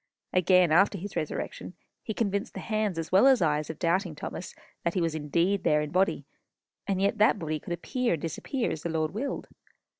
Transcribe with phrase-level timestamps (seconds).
[0.33, 4.55] Again, after his resurrection, he convinced the hands, as well as eyes, of doubting Thomas,
[4.83, 6.25] that he was indeed there in the body;
[6.87, 9.47] and yet that body could appear and disappear as the Lord willed.